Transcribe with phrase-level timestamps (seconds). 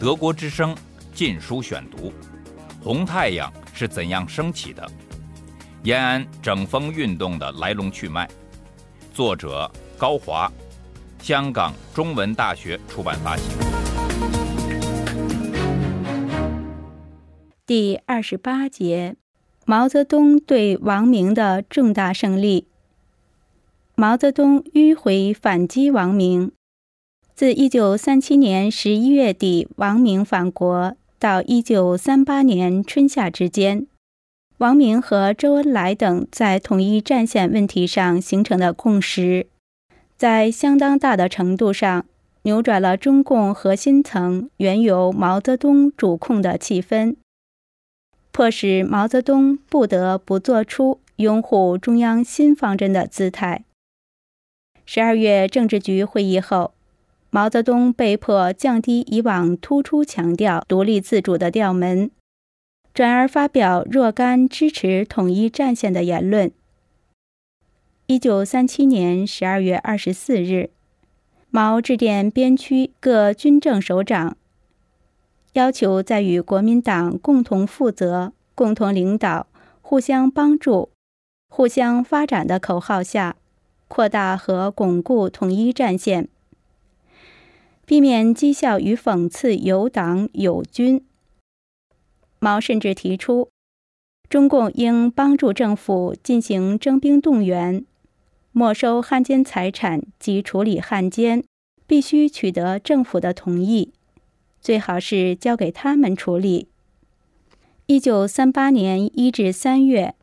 [0.00, 0.74] 德国之声
[1.12, 2.08] 《禁书选读》：
[2.82, 4.90] 红太阳是怎样升起的？
[5.82, 8.26] 延安整风运动的来龙去脉。
[9.12, 10.50] 作者高华，
[11.18, 13.44] 香港中文大学出版发行。
[17.66, 19.16] 第二十八节：
[19.66, 22.68] 毛泽东对王明的重大胜利。
[23.96, 26.52] 毛泽东迂回反击王明。
[27.40, 33.86] 自一九三七年十一月底王明返国到一九三八年春夏之间，
[34.58, 39.46] 王明和周恩来等在统一战线问题上形成的共识，
[40.18, 42.04] 在相当大的程度上
[42.42, 47.16] 扭转了中共核心层原由毛泽东主控的气氛，
[48.30, 53.64] 迫使毛泽东不得不做出拥护中央新方针的姿态。
[54.84, 56.74] 十二月政治局会议后。
[57.32, 62.10] 毛泽东被迫降低以往突出强调独立自主的调门，
[62.92, 66.50] 转而发表若干支持统一战线的言论。
[68.06, 70.70] 一九三七年十二月二十四日，
[71.50, 74.36] 毛致电边区各军政首长，
[75.52, 79.46] 要求在与国民党共同负责、共同领导、
[79.80, 80.90] 互相帮助、
[81.48, 83.36] 互相发展的口号下，
[83.86, 86.28] 扩大和巩固统一战线。
[87.90, 91.04] 避免讥笑与讽刺有党有军，
[92.38, 93.48] 毛甚至提出，
[94.28, 97.84] 中共应帮助政府进行征兵动员，
[98.52, 101.42] 没收汉奸财产及处理汉奸，
[101.88, 103.92] 必须取得政府的同意，
[104.60, 106.68] 最好是交给他们处理。
[107.86, 110.14] 一九三八年一至三月，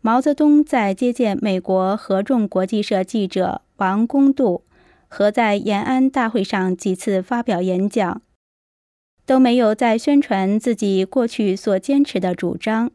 [0.00, 4.62] 毛泽东在接见美国合众国际社记者王公度。
[5.08, 8.22] 和在延安大会上几次发表演讲，
[9.24, 12.90] 都没有再宣传自己过去所坚持的主张。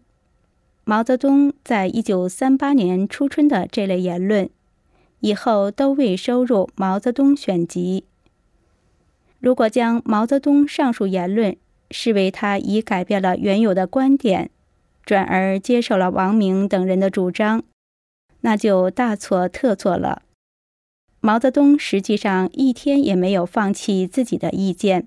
[0.83, 4.49] 毛泽东在一九三八年初春的这类言论，
[5.19, 8.05] 以后都未收入《毛泽东选集》。
[9.39, 11.55] 如果将毛泽东上述言论
[11.89, 14.49] 视为他已改变了原有的观点，
[15.05, 17.63] 转而接受了王明等人的主张，
[18.41, 20.23] 那就大错特错了。
[21.23, 25.05] 毛泽东实际上一天也没有放弃自己的意见，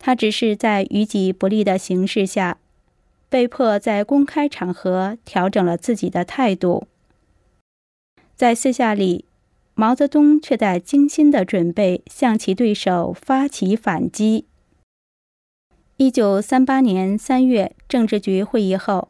[0.00, 2.58] 他只是在于己不利的形势下，
[3.28, 6.88] 被迫在公开场合调整了自己的态度。
[8.34, 9.24] 在私下里，
[9.74, 14.44] 毛泽东却在精心的准备向其对手发起反击。
[15.98, 19.08] 一九三八年三月政治局会议后，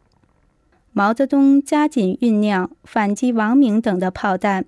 [0.93, 4.67] 毛泽东加紧酝酿反击王明等的炮弹。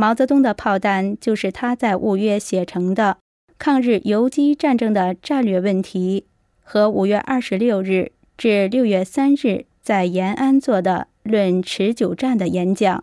[0.00, 3.18] 毛泽东的炮弹就是他在五月写成的
[3.58, 6.24] 抗日游击战争的战略问题
[6.62, 13.02] 和五月二十六日至六月三日在延安做的论持久战的演讲。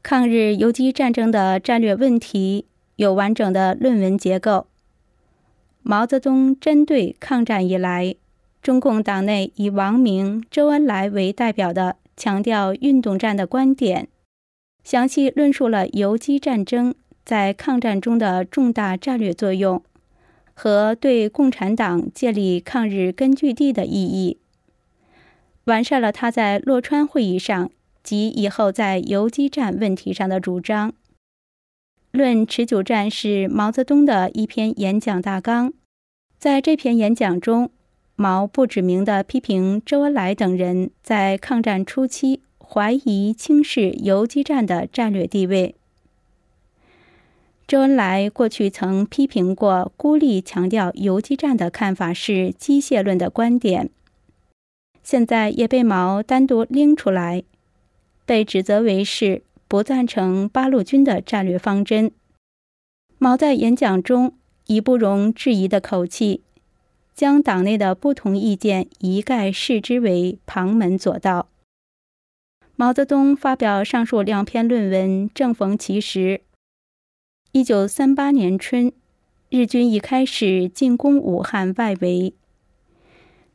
[0.00, 4.68] 抗日游击战争的战略问题有完整的论文结构。
[5.82, 8.14] 毛泽东针对抗战以来
[8.62, 14.09] 中共党内以王明、周恩来为代表的强调运动战的观点。
[14.90, 16.92] 详细论述了游击战争
[17.24, 19.80] 在抗战中的重大战略作用
[20.52, 24.38] 和对共产党建立抗日根据地的意义，
[25.66, 27.70] 完善了他在洛川会议上
[28.02, 30.90] 及以后在游击战问题上的主张。
[32.10, 35.72] 《论持久战》是毛泽东的一篇演讲大纲，
[36.36, 37.70] 在这篇演讲中，
[38.16, 42.40] 毛不指名地批评周恩来等人在抗战初期。
[42.72, 45.74] 怀疑轻视游击战的战略地位。
[47.66, 53.90] 周恩来过去曾批评过孤立强调游击战的看法是机械论的观点，
[55.02, 57.42] 现在也被毛单独拎出来，
[58.24, 62.12] 被指责为是不赞成八路军的战略方针。
[63.18, 64.34] 毛在演讲中
[64.66, 66.42] 以不容置疑的口气，
[67.14, 71.48] 将党内的不同意见一概视之为旁门左道。
[72.80, 76.40] 毛泽东发表上述两篇论文，正逢其时。
[77.52, 78.90] 一九三八年春，
[79.50, 82.32] 日军已开始进攻武汉外围。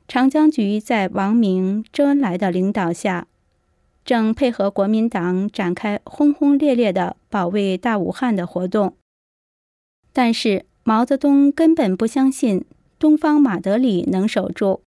[0.08, 3.26] 长江局在王明、周恩来的领导下，
[4.06, 8.96] 正配合国民党展开轰轰烈烈的保卫大武汉的活动。
[10.14, 12.64] 但是毛泽东根本不相信
[13.00, 14.82] 东方马德里能守住，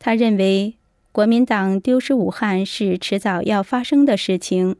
[0.00, 0.74] 他认为。
[1.16, 4.76] 国民党丢失武汉是迟早要发生的事情，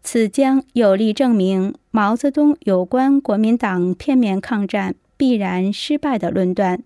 [0.00, 6.84] 此将有力证明毛泽东有关国民党片面抗战必然失败的论断，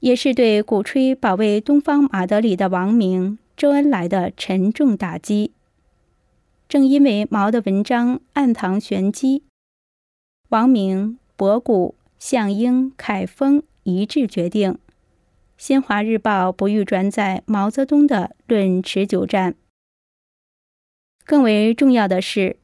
[0.00, 5.52] 也是对鼓吹保卫东方马德里的王明、周恩来的沉重打击。
[6.68, 9.44] 正因为毛的文章暗藏玄机，
[10.50, 14.72] 王明、博古、项英、凯丰一致决定，
[15.56, 19.52] 《新华日报》不予转载毛泽东的《论持久战》。
[21.24, 22.56] 更为重要的是，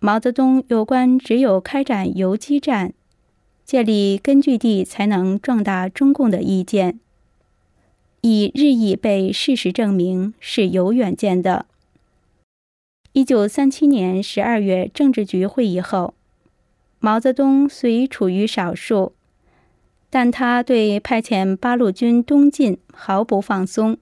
[0.00, 2.94] 毛泽东有关只有开展游击战、
[3.64, 6.98] 建立根据地才能壮大中共的意见，
[8.22, 11.66] 已日益被事实证明是有远见的。
[13.12, 16.14] 一九三七年十二月政治局会议后，
[16.98, 19.12] 毛泽东虽处于少数，
[20.14, 23.96] 但他对派遣八路军东进毫不放松。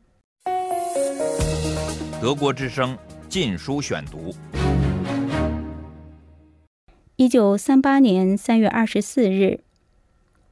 [2.21, 2.99] 德国之声。
[3.29, 4.35] 禁书选读。
[7.15, 9.61] 一九三八年三月二十四日，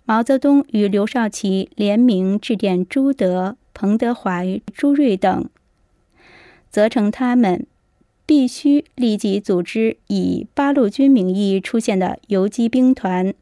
[0.05, 5.51] 毛泽东与刘少奇联名致电朱德、彭德怀、朱瑞等，
[6.71, 7.67] 责成他们
[8.25, 13.35] 必须立即组织以八路军名义出现的游击兵团，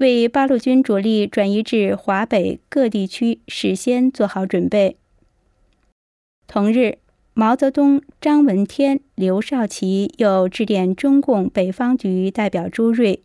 [0.00, 4.96] 为八路军主力转移至华北各地区事先做好准备。
[6.46, 6.98] 同日。
[7.32, 13.22] 毛泽东、张闻天、刘少奇又致电中共北方局代表朱瑞，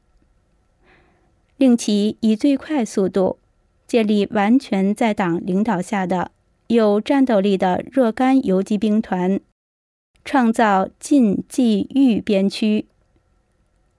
[1.58, 3.40] 令其以最快速度
[3.88, 6.32] 建立完全在党领导下的
[6.68, 9.40] 有战斗力的若干游击兵团，
[10.24, 12.86] 创造晋冀豫边区。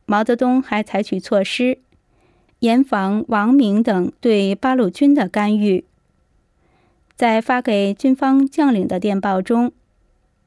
[0.06, 1.80] 毛泽东还采取措施，
[2.60, 5.84] 严防王明等对八路军的干预。
[7.14, 9.72] 在发给军方将领的电报中。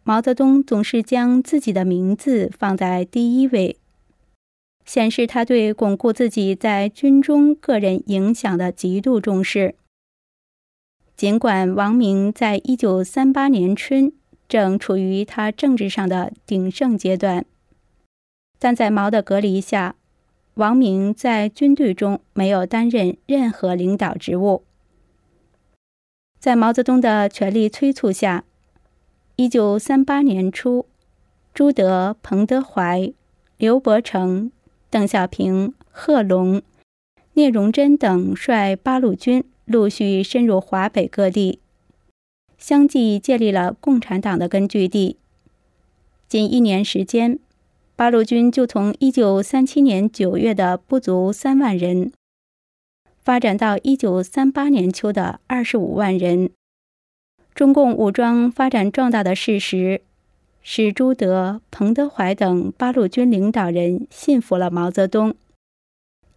[0.02, 3.78] 毛泽东总是将自己的名字放在第一位，
[4.84, 9.76] 显示他对巩固自己在军中个人影响的极度重视。
[11.16, 14.12] 尽管王明在一九三八年春
[14.48, 17.46] 正处于他政治上的鼎盛阶段，
[18.58, 19.96] 但在毛的隔离下，
[20.60, 24.64] 王明在军队中没有担任任何领导职务。
[26.38, 28.44] 在毛泽东的全力催促下。
[29.38, 30.86] 一九三八年初，
[31.54, 33.14] 朱德、彭德怀、
[33.56, 34.52] 刘伯承、
[34.90, 36.62] 邓小平、贺龙、
[37.36, 41.60] 聂荣臻等率八路军陆续深入华北各地，
[42.58, 45.16] 相继建立了共产党的根据地。
[46.28, 47.40] 仅一年时间，
[48.00, 52.14] 八路军就从一九三七年九月的不足三万人，
[53.22, 56.50] 发展到一九三八年秋的二十五万人。
[57.54, 60.02] 中共武装发展壮大的事实，
[60.62, 65.36] 使朱德、彭德怀等八路军领导人信服了毛泽东，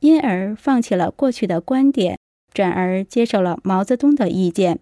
[0.00, 2.18] 因而放弃了过去的观点，
[2.52, 4.80] 转而接受了毛泽东的意见。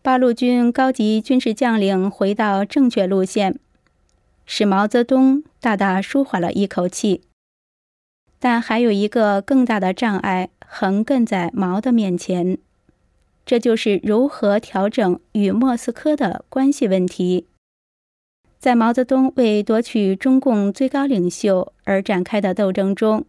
[0.00, 3.58] 八路军高级军事将领回到正确路线，
[4.46, 7.20] 使毛泽东大大舒缓了一口气。
[8.38, 12.58] 但还有一个更大的障碍横亘在毛的面前。
[13.44, 17.46] 这就是如何调整与莫斯科的关系问题。
[18.58, 23.24] 在毛泽东为夺取中共最高领袖而展开的斗争中，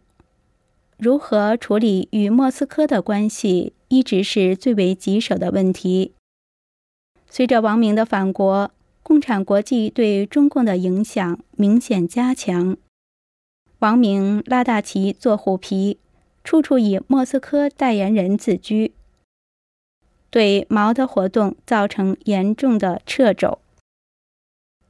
[0.98, 6.14] 如何处理与莫斯科的关系一直是最为棘手的问题。
[7.30, 8.72] 随着王明的返国，
[9.08, 12.76] 共产国际对中共的影响明显加强。
[13.80, 15.98] 王明拉大旗做虎皮，
[16.44, 18.92] 处处以莫斯科代言人自居。
[20.30, 23.60] 对毛的活动造成严重的掣肘。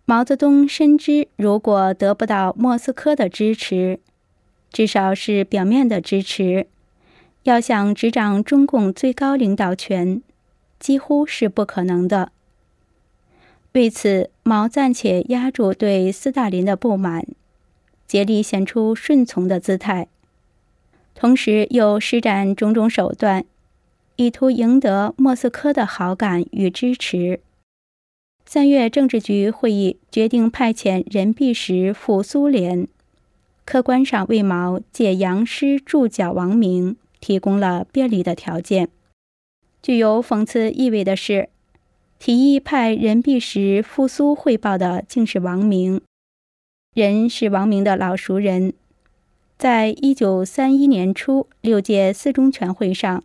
[0.06, 4.00] 毛泽东深知，如果得不到莫斯科的支持，
[4.72, 6.66] 至少是表面的支持，
[7.44, 10.24] 要想执掌中共最高领导权，
[10.80, 12.32] 几乎是不可能的。
[13.78, 17.28] 为此，毛暂且压住对斯大林的不满，
[18.08, 20.08] 竭力显出顺从的姿态，
[21.14, 23.46] 同时又施展种种手段。
[24.16, 27.40] 以图赢得莫斯科的好感与支持。
[28.48, 32.88] 三月政治局会议决定派遣任弼时赴苏联，
[33.64, 38.90] 客观上为毛借杨师助剿王明提供了便利的条件。
[39.84, 41.50] 具有讽刺意味的是，
[42.20, 46.02] 提议派任弼时赴苏汇报的竟是王明。
[46.94, 48.74] 任是王明的老熟人，
[49.58, 53.24] 在一九三一年初六届四中全会上。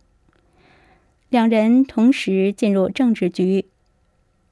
[1.30, 3.64] 两人同时进入政治局。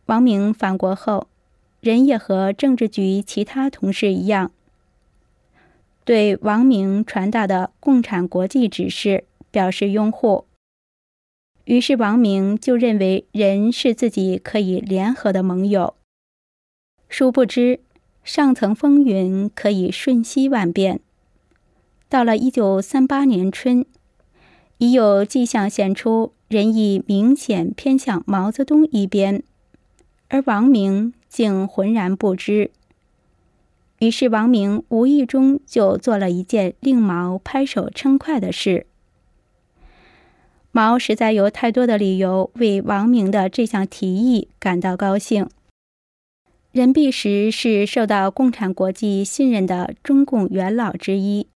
[0.07, 1.29] 王明返国后，
[1.81, 4.51] 人也和政治局其他同事一样，
[6.05, 10.47] 对王明传达的共产国际指示表示拥护。
[11.65, 15.95] 于是王明就认为人是自己可以联合的盟友。
[17.09, 17.81] 殊不知，
[18.25, 21.01] 上层风云可以瞬息万变。
[22.09, 23.85] 到了一九三八年春，
[24.79, 29.43] 已有迹象显出人意明显偏向毛泽东一边，
[30.29, 32.71] 而王明竟浑然不知。
[34.01, 38.87] 于是王明无意中就做了一件令毛拍手称快的事。
[40.73, 45.49] 毛实在有太多的理由为王明的这项提议感到高兴。
[46.73, 51.49] 任弼时是受到共产国际信任的中共元老之一。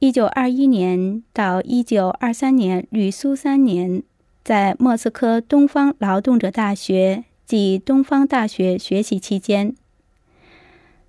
[0.00, 4.02] 一九二一年到一九二三年旅苏三年，
[4.42, 9.74] 在莫斯科东方劳动者大学及东方大学学习期间。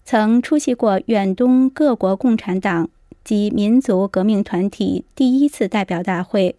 [0.06, 2.90] 曾出席过远东各国共产党
[3.24, 6.56] 及民族革命团体第一次代表大会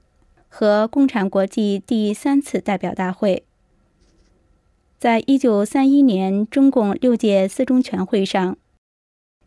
[0.48, 3.44] 和共产国际第三次代表大会。
[4.98, 8.56] 在一九三一年中共六届四中全会上，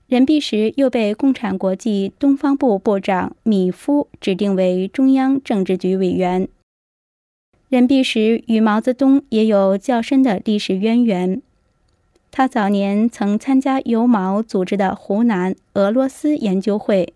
[0.08, 6.48] 任弼时又被共产国际东方部部长米夫指定为中央政治局委员。
[7.68, 11.42] 任弼时与毛泽东也有较深的历史渊源。
[12.30, 17.14] 他早年曾参加由毛组织的湖南俄罗斯研究会，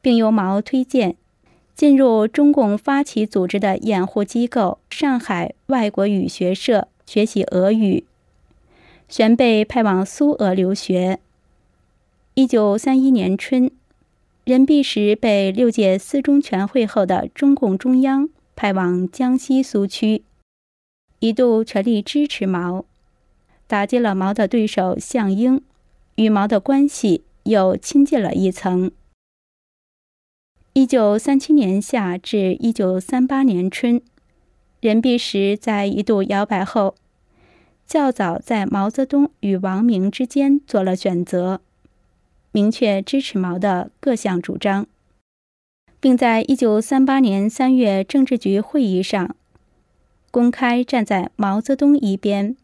[0.00, 1.16] 并由毛推荐
[1.76, 8.04] 进入中共发起组织的掩护机构上海外国语学社学习俄语，
[9.10, 11.20] 旋被派往苏俄留学。
[12.32, 13.70] 一九三一年春，
[14.44, 20.22] 任弼时被六届四中全会后的中共中央派往江西苏区，
[21.18, 22.86] 一度全力支持毛。
[23.66, 25.60] 打击了毛的对手项英，
[26.14, 28.90] 与毛的关系又亲近了一层。
[30.76, 33.98] 一九三七年夏至一九三八年春，
[34.82, 36.94] 任弼时在一度摇摆后，
[37.86, 41.62] 较早在毛泽东与王明之间做了选择，
[42.52, 44.86] 明确支持毛的各项主张，
[45.98, 49.34] 并在一九三八年三月政治局会议上，
[50.30, 52.54] 公开站在毛泽东一边。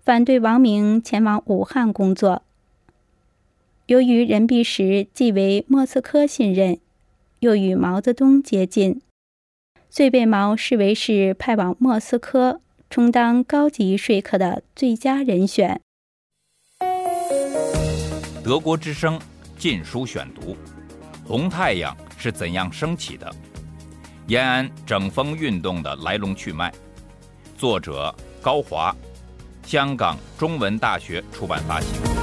[0.00, 2.44] 反对王明前往武汉工作。
[3.86, 6.78] 由于任弼时既为莫斯科信任，
[7.40, 9.00] 又与毛泽东接近，
[9.88, 15.80] 遂被毛视为是派往莫斯科充当高级说客的最佳人选。
[18.42, 19.18] 德国之声
[19.56, 20.52] 《禁书选读》：
[21.26, 23.30] 红太阳是怎样升起的？
[24.26, 26.72] 延安整风运动的来龙去脉。
[27.56, 28.94] 作者高华。
[29.62, 32.17] 香港中文大学出版发行。